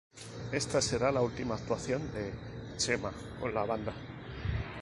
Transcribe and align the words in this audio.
Esta 0.51 0.81
será 0.81 1.11
la 1.11 1.21
última 1.21 1.53
actuación 1.53 2.11
de 2.11 2.33
Txema 2.75 3.13
con 3.39 3.53
la 3.53 3.67
banda. 3.67 3.93